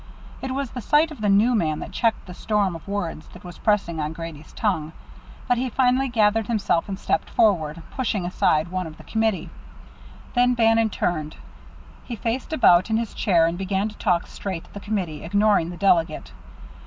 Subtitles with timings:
[0.41, 3.43] It was the sight of the new man that checked the storm of words that
[3.43, 4.93] was pressing on Grady's tongue.
[5.47, 9.51] But he finally gathered himself and stepped forward, pushing aside one of the committee.
[10.33, 11.35] Then Bannon turned.
[12.03, 15.69] He faced about in his chair and began to talk straight at the committee, ignoring
[15.69, 16.31] the delegate.